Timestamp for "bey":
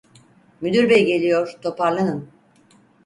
0.89-1.05